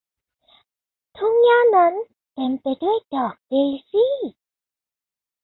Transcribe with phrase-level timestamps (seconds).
[1.17, 1.93] ทุ่งหญ้านั้น
[2.33, 3.53] เต็มไปด้วยดอกเด
[3.89, 4.15] ซี่